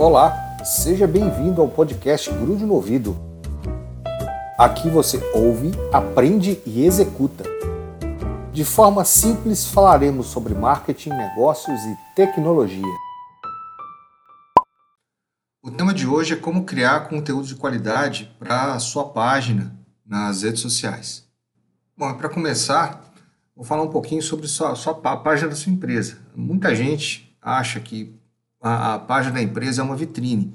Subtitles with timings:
[0.00, 3.14] Olá, seja bem-vindo ao podcast Grude no Ouvido.
[4.56, 7.44] Aqui você ouve, aprende e executa.
[8.50, 12.82] De forma simples, falaremos sobre marketing, negócios e tecnologia.
[15.62, 20.40] O tema de hoje é como criar conteúdo de qualidade para a sua página nas
[20.40, 21.28] redes sociais.
[21.94, 23.04] Bom, para começar,
[23.54, 26.16] vou falar um pouquinho sobre a sua, a página da sua empresa.
[26.34, 28.18] Muita gente acha que
[28.60, 30.54] a, a página da empresa é uma vitrine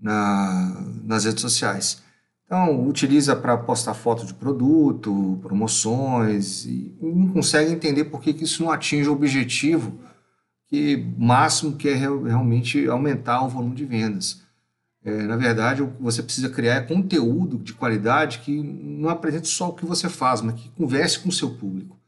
[0.00, 2.02] na, nas redes sociais.
[2.44, 8.44] Então, utiliza para postar foto de produto, promoções, e não consegue entender por que, que
[8.44, 9.98] isso não atinge o objetivo
[10.68, 14.42] que máximo que é realmente aumentar o volume de vendas.
[15.04, 19.48] É, na verdade, o que você precisa criar é conteúdo de qualidade que não apresente
[19.48, 21.98] só o que você faz, mas que converse com o seu público.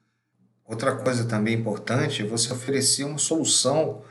[0.64, 4.02] Outra coisa também importante é você oferecer uma solução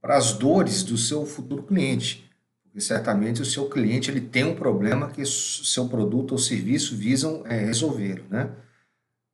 [0.00, 2.28] para as dores do seu futuro cliente.
[2.64, 7.42] Porque certamente o seu cliente ele tem um problema que seu produto ou serviço visam
[7.46, 8.24] é, resolver.
[8.30, 8.50] Né?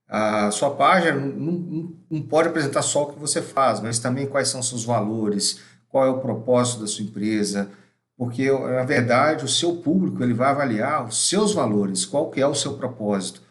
[0.08, 4.26] A sua página não, não, não pode apresentar só o que você faz, mas também
[4.26, 7.68] quais são seus valores, qual é o propósito da sua empresa,
[8.16, 12.46] porque na verdade o seu público ele vai avaliar os seus valores, qual que é
[12.46, 13.42] o seu propósito.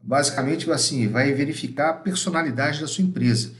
[0.00, 3.52] Basicamente assim, vai verificar a personalidade da sua empresa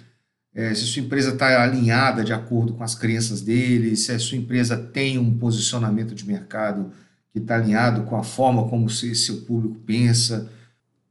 [0.56, 4.38] é, se sua empresa está alinhada de acordo com as crenças dele, se a sua
[4.38, 6.92] empresa tem um posicionamento de mercado
[7.30, 10.50] que está alinhado com a forma como o seu público pensa.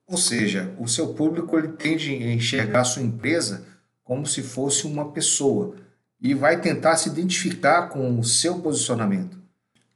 [0.07, 3.63] Ou seja, o seu público ele tende a enxergar a sua empresa
[4.03, 5.75] como se fosse uma pessoa
[6.19, 9.37] e vai tentar se identificar com o seu posicionamento.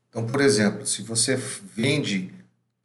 [0.10, 1.36] Então, por exemplo, se você
[1.76, 2.32] vende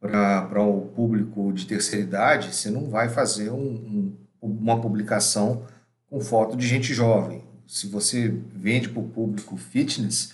[0.01, 5.63] para o público de terceira idade, você não vai fazer um, um, uma publicação
[6.09, 7.43] com foto de gente jovem.
[7.67, 10.33] Se você vende para o público fitness,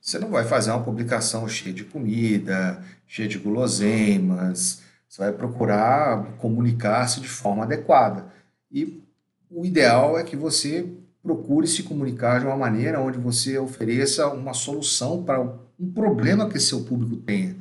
[0.00, 4.82] você não vai fazer uma publicação cheia de comida, cheia de guloseimas.
[5.08, 8.26] Você vai procurar comunicar-se de forma adequada.
[8.70, 9.02] E
[9.50, 10.86] o ideal é que você
[11.22, 16.60] procure se comunicar de uma maneira onde você ofereça uma solução para um problema que
[16.60, 17.56] seu público tenha.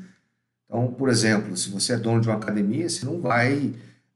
[0.66, 3.74] Então, por exemplo, se você é dono de uma academia, você não vai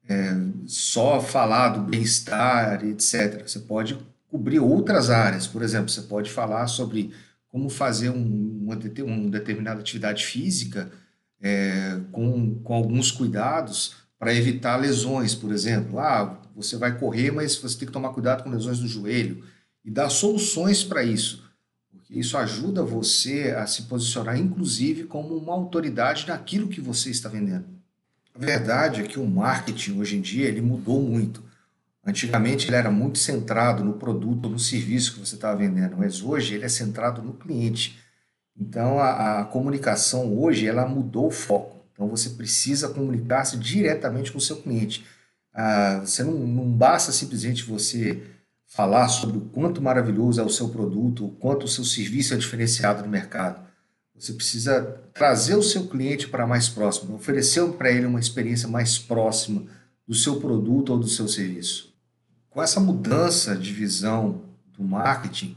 [0.07, 0.35] é,
[0.65, 3.47] só falar do bem-estar, etc.
[3.47, 3.97] Você pode
[4.29, 5.47] cobrir outras áreas.
[5.47, 7.13] Por exemplo, você pode falar sobre
[7.49, 10.91] como fazer um, uma, uma determinada atividade física
[11.41, 15.99] é, com, com alguns cuidados para evitar lesões, por exemplo.
[15.99, 19.43] Ah, você vai correr, mas você tem que tomar cuidado com lesões no joelho
[19.83, 21.43] e dar soluções para isso.
[21.91, 27.29] Porque isso ajuda você a se posicionar, inclusive, como uma autoridade naquilo que você está
[27.29, 27.76] vendendo.
[28.37, 31.43] A verdade é que o marketing hoje em dia ele mudou muito.
[32.05, 36.53] Antigamente ele era muito centrado no produto, no serviço que você estava vendendo, mas hoje
[36.53, 37.97] ele é centrado no cliente.
[38.55, 41.83] Então a, a comunicação hoje ela mudou o foco.
[41.91, 45.03] Então você precisa comunicar-se diretamente com o seu cliente.
[45.51, 48.21] Ah, você não, não basta simplesmente você
[48.67, 52.37] falar sobre o quanto maravilhoso é o seu produto, o quanto o seu serviço é
[52.37, 53.66] diferenciado no mercado.
[54.17, 58.97] Você precisa trazer o seu cliente para mais próximo, oferecer para ele uma experiência mais
[58.97, 59.65] próxima
[60.07, 61.93] do seu produto ou do seu serviço.
[62.49, 64.41] Com essa mudança de visão
[64.73, 65.55] do marketing,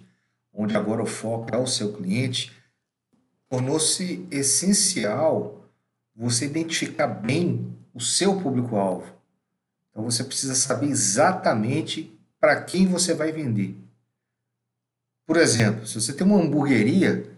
[0.52, 2.52] onde agora o foco é o seu cliente,
[3.48, 5.64] tornou-se essencial
[6.14, 9.06] você identificar bem o seu público-alvo.
[9.90, 13.76] Então você precisa saber exatamente para quem você vai vender.
[15.26, 17.29] Por exemplo, se você tem uma hamburgueria,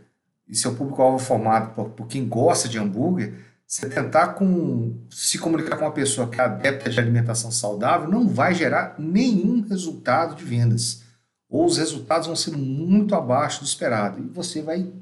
[0.52, 3.32] e seu público-alvo formado por, por, quem gosta de hambúrguer,
[3.66, 8.28] você tentar com, se comunicar com uma pessoa que é adepta de alimentação saudável não
[8.28, 11.04] vai gerar nenhum resultado de vendas.
[11.48, 14.22] Ou os resultados vão ser muito abaixo do esperado.
[14.22, 14.92] E você vai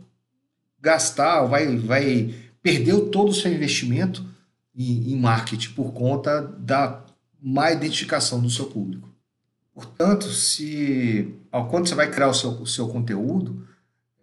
[0.81, 2.33] gastar, vai, vai
[2.63, 4.25] perder todo o seu investimento
[4.73, 7.05] em, em marketing por conta da
[7.43, 9.09] má identificação do seu público.
[9.75, 13.69] Portanto, se ao quando você vai criar o seu, o seu conteúdo,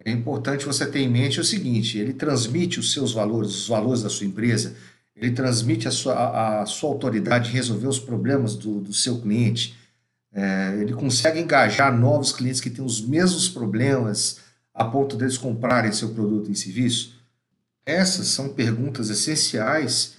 [0.10, 4.04] é importante você ter em mente o seguinte: ele transmite os seus valores, os valores
[4.04, 4.74] da sua empresa,
[5.14, 9.20] ele transmite a sua, a, a sua autoridade em resolver os problemas do, do seu
[9.20, 9.76] cliente,
[10.34, 14.40] é, ele consegue engajar novos clientes que têm os mesmos problemas
[14.74, 17.20] a ponto deles comprarem seu produto e serviço?
[17.86, 20.16] Essas são perguntas essenciais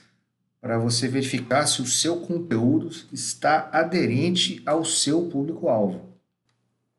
[0.61, 6.03] para você verificar se o seu conteúdo está aderente ao seu público-alvo.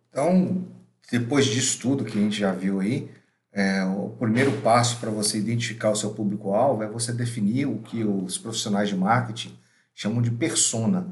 [0.09, 0.65] Então,
[1.11, 3.09] depois disso tudo que a gente já viu aí,
[3.51, 8.03] é, o primeiro passo para você identificar o seu público-alvo é você definir o que
[8.03, 9.57] os profissionais de marketing
[9.93, 11.07] chamam de persona.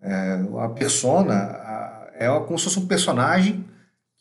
[0.00, 1.34] É, a persona
[2.14, 3.76] é como se fosse um personagem que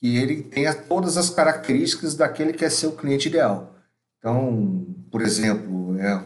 [0.06, 3.76] que ele tenha todas as características daquele que é seu cliente ideal.
[4.20, 6.24] Então, por exemplo, é,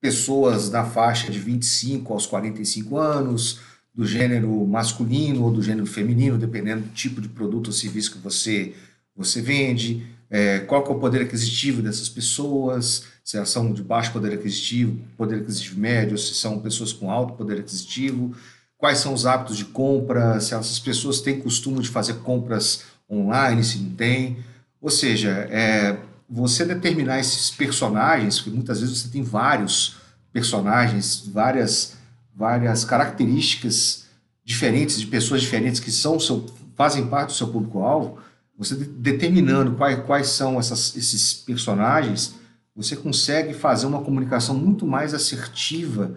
[0.00, 3.60] pessoas da faixa de 25 aos 45 anos,
[3.96, 8.18] do gênero masculino ou do gênero feminino, dependendo do tipo de produto ou serviço que
[8.18, 8.74] você,
[9.16, 14.12] você vende, é, qual é o poder aquisitivo dessas pessoas, se elas são de baixo
[14.12, 18.34] poder aquisitivo, poder aquisitivo médio, se são pessoas com alto poder aquisitivo,
[18.76, 23.64] quais são os hábitos de compra, se essas pessoas têm costume de fazer compras online,
[23.64, 24.38] se não tem.
[24.80, 25.96] Ou seja, é,
[26.28, 29.96] você determinar esses personagens, porque muitas vezes você tem vários
[30.32, 31.96] personagens, várias,
[32.36, 34.04] várias características
[34.44, 36.44] diferentes de pessoas diferentes que são seu,
[36.76, 38.18] fazem parte do seu público-alvo,
[38.56, 42.34] você determinando quais, quais são essas, esses personagens,
[42.74, 46.16] você consegue fazer uma comunicação muito mais assertiva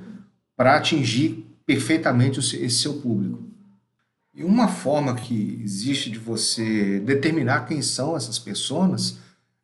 [0.56, 3.44] para atingir perfeitamente esse seu público.
[4.33, 9.18] E uma forma que existe de você determinar quem são essas pessoas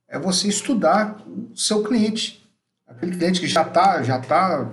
[0.07, 2.45] é você estudar o seu cliente.
[2.87, 4.71] Aquele cliente que já está já tá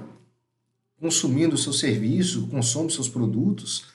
[1.02, 3.86] consumindo o seu serviço, consome seus produtos,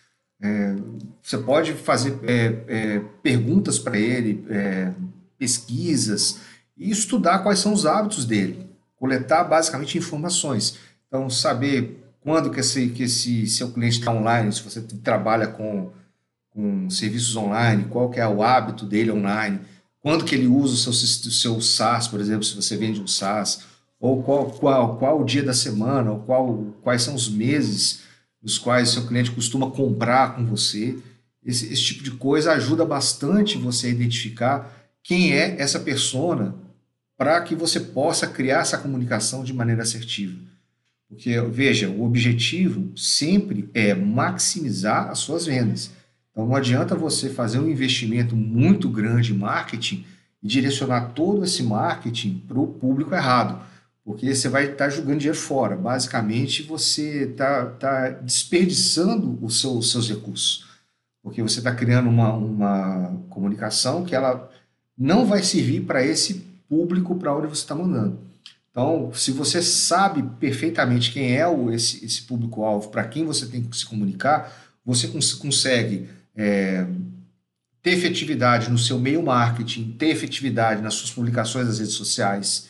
[0.41, 0.75] é,
[1.23, 4.91] você pode fazer é, é, perguntas para ele, é,
[5.39, 6.41] pesquisas,
[6.75, 10.79] e estudar quais são os hábitos dele, coletar basicamente informações.
[11.07, 15.93] Então, saber quando que esse, que esse seu cliente está online, se você trabalha com,
[16.49, 19.61] com serviços online, qual que é o hábito dele online,
[20.01, 23.07] quando que ele usa o seu, o seu SaaS, por exemplo, se você vende um
[23.07, 23.61] SaaS,
[23.99, 28.01] ou qual, qual, qual o dia da semana, ou qual, quais são os meses
[28.41, 30.97] nos quais seu cliente costuma comprar com você.
[31.43, 34.71] Esse, esse tipo de coisa ajuda bastante você a identificar
[35.03, 36.55] quem é essa persona
[37.17, 40.37] para que você possa criar essa comunicação de maneira assertiva.
[41.09, 45.89] Porque, veja, o objetivo sempre é maximizar as suas vendas.
[46.31, 50.05] Então não adianta você fazer um investimento muito grande em marketing
[50.43, 53.59] e direcionar todo esse marketing para o público errado,
[54.07, 55.75] porque você vai estar tá jogando dinheiro fora.
[55.75, 60.65] Basicamente, você está tá desperdiçando os seu, os seus recursos,
[61.21, 64.49] porque você está criando uma, uma comunicação que ela
[64.97, 66.35] não vai servir para esse
[66.69, 68.17] público para onde você está mandando.
[68.71, 73.61] Então, se você sabe perfeitamente quem é o, esse, esse público-alvo, para quem você tem
[73.61, 74.55] que se comunicar,
[74.85, 76.87] você cons consegue é,
[77.83, 82.69] ter efetividade no seu meio marketing, ter efetividade nas suas publicações nas redes sociais,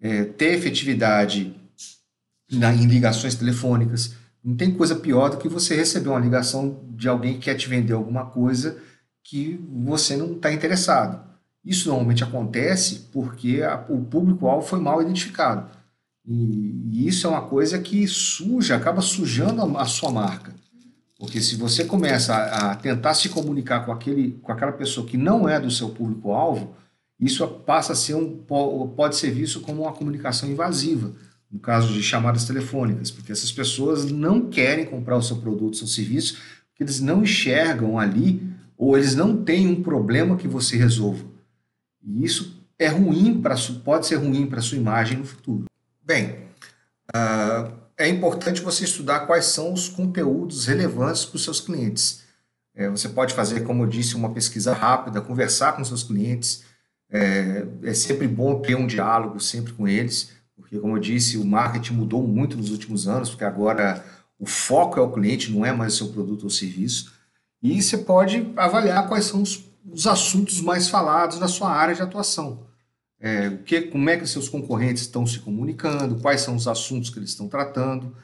[0.00, 1.54] é, ter efetividade
[2.50, 4.14] na, em ligações telefônicas.
[4.42, 7.68] Não tem coisa pior do que você receber uma ligação de alguém que quer te
[7.68, 8.80] vender alguma coisa
[9.24, 11.26] que você não está interessado.
[11.64, 15.68] Isso normalmente acontece porque a, o público-alvo foi mal identificado.
[16.24, 20.54] E, e, isso é uma coisa que suja, acaba sujando a, a sua marca.
[21.18, 25.16] Porque se você começa a, a, tentar se comunicar com, aquele, com aquela pessoa que
[25.16, 26.76] não é do seu público-alvo,
[27.18, 28.36] isso passa a ser um,
[28.94, 31.12] pode ser visto como uma comunicação invasiva,
[31.50, 35.86] no caso de chamadas telefônicas, porque essas pessoas não querem comprar o seu produto, seu
[35.86, 38.42] serviço, porque eles não enxergam ali,
[38.76, 41.24] ou eles não têm um problema que você resolva.
[42.04, 45.64] E isso é ruim para pode ser ruim para sua imagem no futuro.
[46.04, 46.38] Bem,
[47.14, 52.22] uh, é importante você estudar quais são os conteúdos relevantes para os seus clientes.
[52.74, 56.62] É, você pode fazer, como eu disse, uma pesquisa rápida, conversar com seus clientes.
[57.16, 61.44] É, é, sempre bom ter um diálogo sempre com eles, porque, como eu disse, o
[61.44, 64.04] marketing mudou muito nos últimos anos, porque agora
[64.38, 67.12] o foco é o cliente, não é mais o seu produto ou serviço.
[67.62, 72.02] E você pode avaliar quais são os, os assuntos mais falados na sua área de
[72.02, 72.66] atuação
[73.20, 77.10] é, o que, como é que seus concorrentes estão se comunicando, quais são os assuntos
[77.10, 78.14] que eles estão tratando.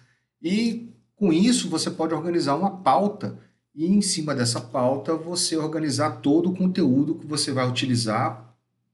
[0.41, 3.39] E com isso você pode organizar uma pauta
[3.75, 8.52] e em cima dessa pauta você organizar todo o conteúdo que você vai utilizar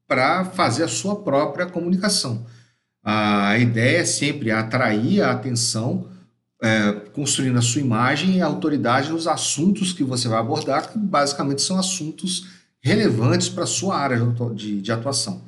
[0.08, 2.46] para fazer a sua própria comunicação.
[3.04, 6.08] A ideia é sempre atrair a atenção,
[6.60, 10.98] é, construindo a sua imagem e a autoridade nos assuntos que você vai abordar, que
[10.98, 12.48] basicamente são assuntos
[12.80, 14.18] relevantes para a sua área
[14.54, 15.42] de, de atuação.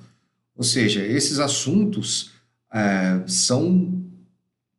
[0.55, 2.33] Ou seja, esses assuntos
[2.73, 4.05] é, são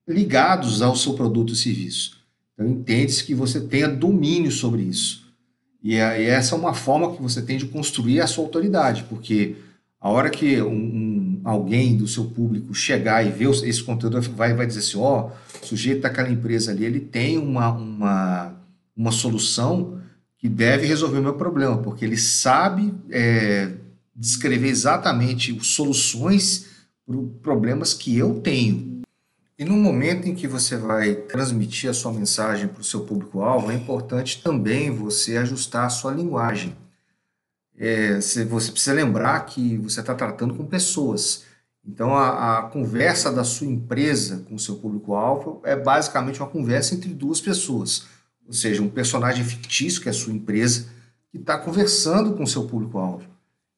[0.08, 2.18] ligados ao seu produto e serviço.
[2.54, 5.22] Então, entende-se que você tenha domínio sobre isso.
[5.84, 9.56] E, e, essa é uma forma que você tem de construir a sua autoridade, porque
[10.02, 14.52] a hora que um, um, alguém do seu público chegar e ver esse conteúdo, vai,
[14.56, 18.54] vai dizer assim: ó, oh, o sujeito daquela empresa ali, ele tem uma, uma,
[18.98, 20.02] uma solução
[20.40, 23.74] que deve resolver o meu problema, porque ele sabe é,
[24.16, 26.66] descrever exatamente soluções
[27.06, 29.02] para problemas que eu tenho.
[29.60, 33.70] E no momento em que você vai transmitir a sua mensagem para o seu público-alvo,
[33.70, 36.76] é importante também você ajustar a sua linguagem.
[37.84, 41.46] É, você precisa lembrar que você está tratando com pessoas.
[41.84, 46.94] Então, a, a, conversa da sua empresa com o seu público-alvo é basicamente uma conversa
[46.94, 48.06] entre duas pessoas.
[48.46, 50.90] Ou seja, um personagem fictício, que é a sua empresa,
[51.32, 53.26] que está conversando com o seu público-alvo.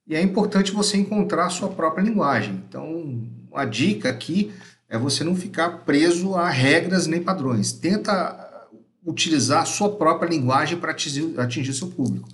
[0.05, 2.61] E é importante você encontrar a sua própria linguagem.
[2.67, 4.51] Então, a dica aqui
[4.89, 7.71] é você não ficar preso a regras nem padrões.
[7.71, 8.67] Tenta
[9.05, 12.27] utilizar a sua própria linguagem para atingir, atingir o seu público.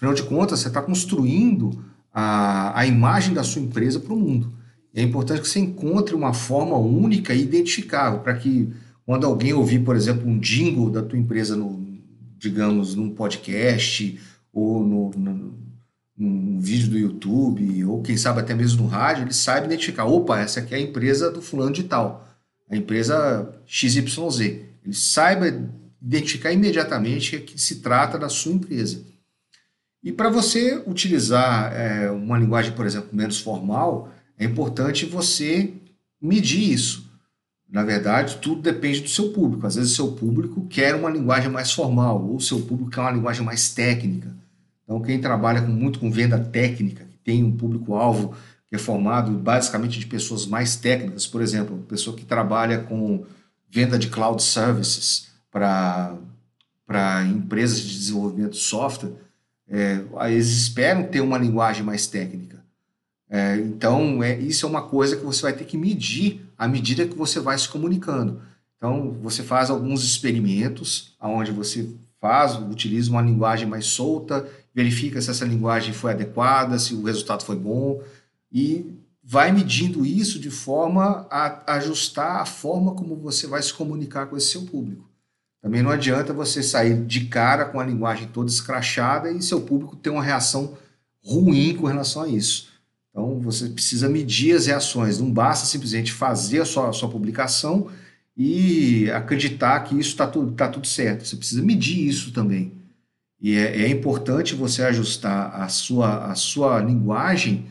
[0.00, 4.50] Afinal de contas, você está construindo a, a imagem da sua empresa para o mundo.
[4.94, 8.72] É importante que você encontre uma forma única e identificável para que
[9.04, 11.86] quando alguém ouvir, por exemplo, um jingle da tua empresa no,
[12.38, 14.18] digamos, num podcast
[14.50, 15.54] ou no, no,
[16.16, 20.40] num vídeo do YouTube ou quem sabe até mesmo no rádio, ele saiba identificar, opa,
[20.40, 22.26] essa aqui é a empresa do fulano de tal,
[22.70, 24.40] a empresa XYZ.
[24.40, 25.46] Ele saiba
[26.00, 29.10] identificar imediatamente que se trata da sua empresa.
[30.02, 35.74] E para você utilizar é, uma linguagem, por exemplo, menos formal, é importante você
[36.20, 37.10] medir isso.
[37.70, 39.66] Na verdade, tudo depende do seu público.
[39.66, 43.00] Às vezes, o seu público quer uma linguagem mais formal, ou o seu público quer
[43.00, 44.34] uma linguagem mais técnica.
[44.82, 48.34] Então, quem trabalha com, muito com venda técnica, que tem um público-alvo
[48.68, 53.24] que é formado basicamente de pessoas mais técnicas, por exemplo, pessoa que trabalha com
[53.68, 56.16] venda de cloud services para
[57.28, 59.12] empresas de desenvolvimento de software,
[59.70, 62.58] é, eles esperam ter uma linguagem mais técnica.
[63.28, 67.06] É, então, é, isso é uma coisa que você vai ter que medir à medida
[67.06, 68.42] que você vai se comunicando.
[68.76, 71.88] Então, você faz alguns experimentos, onde você
[72.20, 77.44] faz, utiliza uma linguagem mais solta, verifica se essa linguagem foi adequada, se o resultado
[77.44, 78.02] foi bom,
[78.52, 84.26] e vai medindo isso de forma a ajustar a forma como você vai se comunicar
[84.26, 85.09] com esse seu público.
[85.62, 89.96] Também não adianta você sair de cara com a linguagem toda escrachada e seu público
[89.96, 90.76] ter uma reação
[91.22, 92.70] ruim com relação a isso.
[93.10, 95.18] Então, você precisa medir as reações.
[95.18, 97.88] Não basta simplesmente fazer a sua, a sua publicação
[98.36, 101.26] e acreditar que isso está tudo, tá tudo certo.
[101.26, 102.72] Você precisa medir isso também.
[103.40, 107.66] E é, é, importante você ajustar a sua, a sua linguagem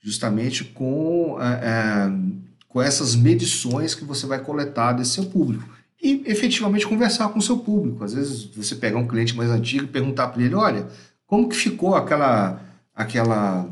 [0.00, 2.12] justamente com, é, é,
[2.68, 5.68] com essas medições que você vai coletar desse seu público.
[6.02, 8.02] E efetivamente conversar com o seu público.
[8.02, 10.88] Às vezes você pegar um cliente mais antigo e perguntar para ele: olha,
[11.26, 12.60] como que ficou aquela,
[12.92, 13.68] aquela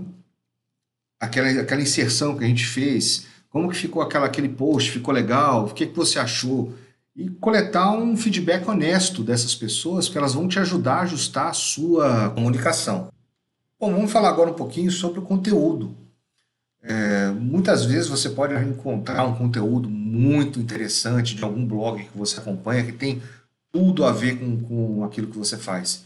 [1.21, 5.67] aquela, aquela inserção que a gente fez, como que ficou aquela, aquele post, ficou legal,
[5.67, 6.73] o que, que você achou?
[7.15, 11.53] E coletar um feedback honesto dessas pessoas, porque elas vão te ajudar a ajustar a
[11.53, 13.09] sua comunicação.
[13.79, 15.95] Bom, vamos falar agora um pouquinho sobre o conteúdo.
[16.83, 22.41] É, muitas vezes você pode encontrar um conteúdo muito interessante de algum blog que você
[22.41, 23.23] acompanha que tem
[23.71, 26.05] tudo a ver com, com aquilo que você faz.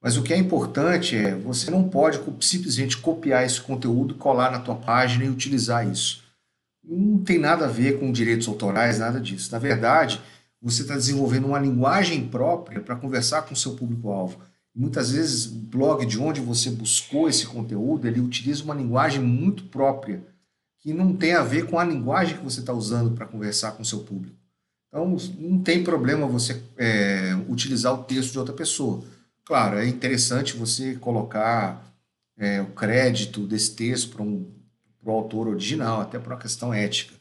[0.00, 4.58] Mas o que é importante é, você não pode simplesmente copiar esse conteúdo, colar na
[4.58, 6.22] tua página e utilizar isso.
[6.84, 9.52] Não tem nada a ver com direitos autorais, nada disso.
[9.52, 10.20] Na verdade,
[10.60, 14.38] você está desenvolvendo uma linguagem própria para conversar com o seu público-alvo.
[14.74, 19.64] Muitas vezes, o blog de onde você buscou esse conteúdo, ele utiliza uma linguagem muito
[19.64, 20.24] própria,
[20.78, 23.82] que não tem a ver com a linguagem que você está usando para conversar com
[23.82, 24.36] o seu público.
[24.88, 29.02] Então, não tem problema você é, utilizar o texto de outra pessoa.
[29.44, 31.84] Claro, é interessante você colocar
[32.36, 34.50] é, o crédito desse texto para um,
[35.04, 37.14] o autor original, até por uma questão ética.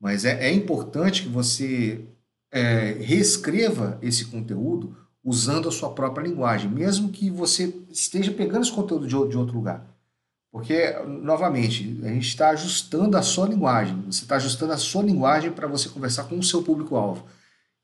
[0.00, 2.04] Mas é, é importante que você
[2.52, 8.72] é, reescreva esse conteúdo usando a sua própria linguagem, mesmo que você esteja pegando esse
[8.72, 9.86] conteúdo de, outro lugar.
[10.52, 14.00] Porque, novamente, a gente está ajustando a sua linguagem.
[14.06, 17.24] Você está ajustando a sua linguagem para você conversar com o seu público-alvo.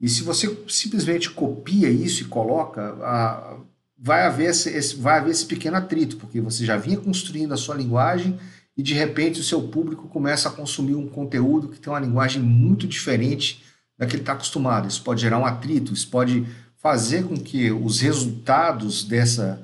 [0.01, 3.57] E se você simplesmente copia isso e coloca, a,
[3.99, 7.57] vai haver esse, esse, vai haver esse pequeno atrito, porque você já vinha construindo a
[7.57, 8.39] sua linguagem
[8.77, 12.41] e de repente o seu público começa a consumir um conteúdo que tem uma linguagem
[12.41, 13.63] muito diferente
[13.99, 14.89] da que ele está acostumado.
[14.89, 16.47] Isso pode gerar um atrito, isso pode
[16.81, 19.61] fazer com que os resultados dessa,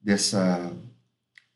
[0.00, 0.72] dessa,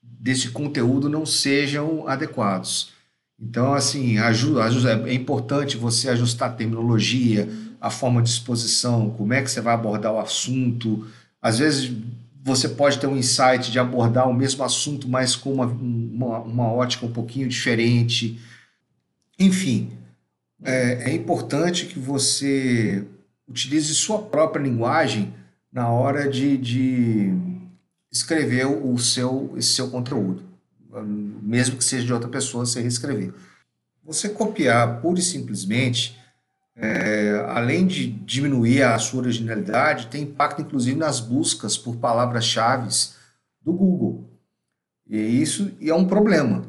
[0.02, 2.92] desse conteúdo não sejam adequados.
[3.40, 7.48] Então, assim, ajuda, ajuda, é importante você ajustar a terminologia,
[7.80, 11.06] a forma de exposição, como é que você vai abordar o assunto.
[11.40, 11.92] Às vezes,
[12.42, 16.72] você pode ter um insight de abordar o mesmo assunto, mas com uma, uma, uma
[16.72, 18.40] ótica um pouquinho diferente.
[19.38, 19.90] Enfim,
[20.62, 23.04] é, é, importante que você
[23.48, 25.34] utilize sua própria linguagem
[25.72, 27.34] na hora de, de
[28.10, 30.42] escrever o seu, esse seu conteúdo,
[31.42, 33.34] mesmo que seja de outra pessoa, você reescrever.
[34.04, 36.18] Você copiar pura e simplesmente
[36.76, 42.88] é, além de diminuir a sua originalidade, tem impacto inclusive nas buscas por palavras-chave
[43.62, 44.28] do Google.
[45.08, 46.64] E isso é um problema.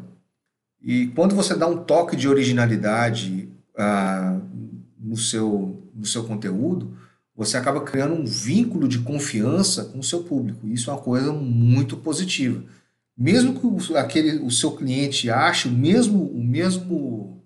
[0.81, 4.39] E quando você dá um toque de originalidade ah,
[4.99, 6.93] no, seu, no seu conteúdo,
[7.35, 10.67] você acaba criando um vínculo de confiança com o seu público.
[10.67, 12.63] Isso é uma coisa muito positiva.
[13.17, 17.43] Mesmo que o, aquele, o seu cliente ache o mesmo, o mesmo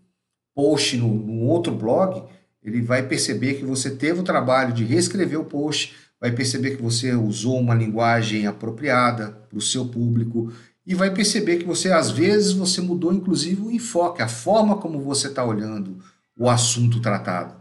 [0.56, 2.24] post no, no outro blog,
[2.64, 6.82] ele vai perceber que você teve o trabalho de reescrever o post, vai perceber que
[6.82, 10.52] você usou uma linguagem apropriada para o seu público
[10.86, 15.00] e vai perceber que você, às vezes, você mudou inclusive o enfoque, a forma como
[15.00, 16.00] você está olhando
[16.38, 17.56] o assunto tratado.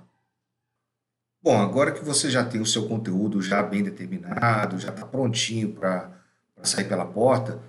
[1.40, 5.73] Bom, agora que você já tem o seu conteúdo já bem determinado, já está prontinho
[5.73, 6.11] para
[6.62, 7.61] sair pela porta,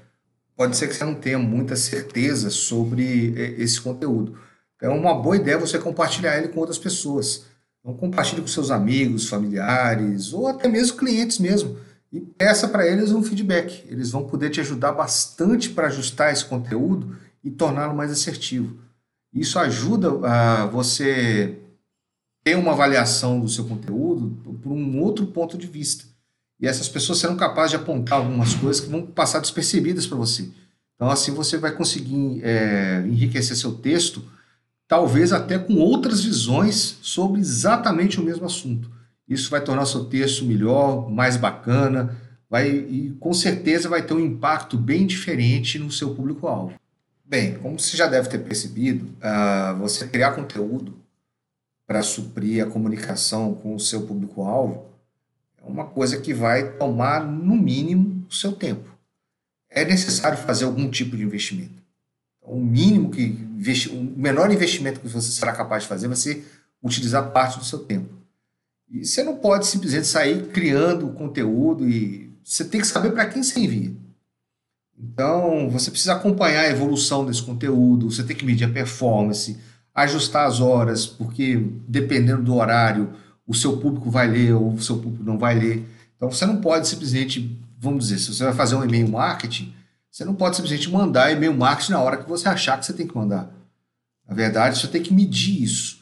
[0.55, 4.38] pode ser que você não tenha muita certeza sobre é, esse conteúdo.
[4.75, 7.45] Então, é uma boa ideia você compartilhar ele com outras pessoas.
[7.79, 11.77] Então, compartilhe com seus amigos, familiares ou até mesmo clientes mesmo.
[12.11, 13.85] E peça para eles um feedback.
[13.88, 18.79] Eles vão poder te ajudar bastante para ajustar esse conteúdo e torná-lo mais assertivo.
[19.31, 21.55] Isso ajuda a você
[22.43, 26.05] ter uma avaliação do seu conteúdo por um outro ponto de vista.
[26.60, 30.50] E essas pessoas serão capazes de apontar algumas coisas que vão passar despercebidas para você.
[30.96, 34.24] Então, assim, você vai conseguir é, enriquecer seu texto
[34.89, 38.89] talvez até com outras visões sobre exatamente o mesmo assunto.
[39.27, 42.17] Isso vai tornar o seu texto melhor, mais bacana,
[42.50, 46.74] vai, e com certeza vai ter um impacto bem diferente no seu público-alvo.
[47.24, 50.99] Bem, como você já deve ter percebido, uh, você criar conteúdo
[51.89, 54.86] para suprir a comunicação com o seu público-alvo
[55.58, 58.88] é uma coisa que vai tomar, no mínimo, o seu tempo.
[59.67, 61.79] É necessário fazer algum tipo de investimento
[62.50, 63.38] o mínimo que
[63.91, 66.46] o menor investimento que você será capaz de fazer vai ser
[66.81, 68.13] utilizar parte do seu tempo.
[68.89, 73.43] E você não pode simplesmente sair criando conteúdo e você tem que saber para quem
[73.43, 73.96] você envia.
[74.98, 79.57] Então, você precisa acompanhar a evolução desse conteúdo, você tem que medir a performance,
[79.93, 83.13] ajustar as horas, porque dependendo do horário,
[83.45, 85.85] o seu público vai ler ou o seu público não vai ler.
[86.15, 89.73] Então, você não pode simplesmente, vamos dizer, se você vai fazer um e-mail marketing,
[90.11, 93.07] você não pode simplesmente mandar e-mail marketing na hora que você achar que você tem
[93.07, 93.49] que mandar.
[94.27, 95.99] Na verdade, você tem que medir isso,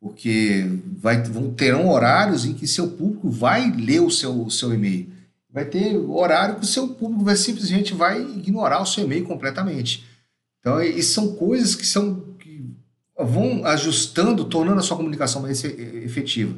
[0.00, 4.74] porque vai, vão terão horários em que seu público vai ler o seu, o seu
[4.74, 5.08] e-mail.
[5.50, 10.04] Vai ter horário que o seu público vai simplesmente vai ignorar o seu e-mail completamente.
[10.60, 12.22] Então, isso são coisas que são
[13.18, 16.56] vão ajustando, tornando a sua comunicação mais efetiva.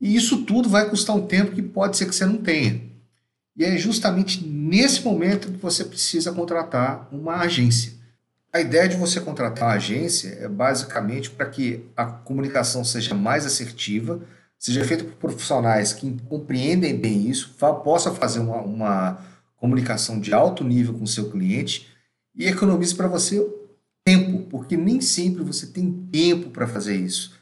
[0.00, 2.82] E isso tudo vai custar um tempo que pode ser que você não tenha.
[3.56, 7.92] E é justamente nesse momento que você precisa contratar uma agência.
[8.52, 13.46] A ideia de você contratar uma agência é basicamente para que a comunicação seja mais
[13.46, 14.20] assertiva,
[14.58, 19.18] seja feita por profissionais que compreendem bem isso, possa fazer uma, uma
[19.56, 21.88] comunicação de alto nível com o seu cliente
[22.34, 23.46] e economize para você
[24.50, 27.34] porque nem sempre você tem tempo para fazer isso.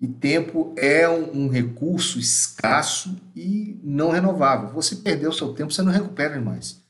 [0.00, 4.70] E tempo é um, um, recurso escasso e não renovável.
[4.70, 6.80] Você perdeu seu tempo, você não recupera mais.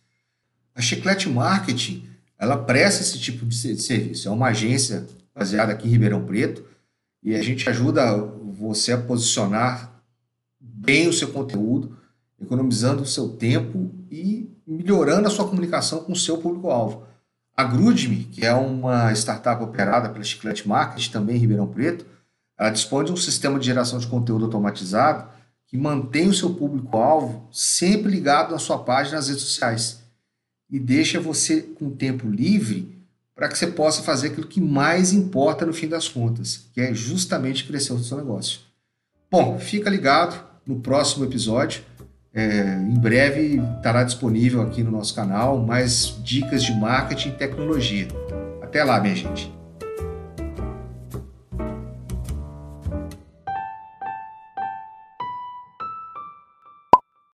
[0.74, 2.08] A Chiclete Marketing,
[2.38, 4.28] ela presta esse tipo de serviço.
[4.28, 6.64] É uma agência baseada aqui em Ribeirão Preto
[7.22, 10.02] e a gente ajuda você a posicionar
[10.58, 11.96] bem o seu conteúdo,
[12.40, 17.06] economizando o seu tempo e melhorando a sua comunicação com o seu público-alvo.
[17.56, 22.06] A Grudme, que é uma startup operada pela Chiclete Marketing, também em Ribeirão Preto,
[22.58, 25.28] ela dispõe de um sistema de geração de conteúdo automatizado
[25.66, 30.02] que mantém o seu público-alvo sempre ligado na sua página nas redes sociais
[30.70, 32.98] e deixa você com tempo livre
[33.34, 36.94] para que você possa fazer aquilo que mais importa no fim das contas, que é
[36.94, 38.60] justamente crescer o seu negócio.
[39.30, 41.82] Bom, fica ligado no próximo episódio.
[42.34, 48.08] É, em breve estará disponível aqui no nosso canal mais dicas de marketing e tecnologia.
[48.62, 49.52] Até lá, minha gente.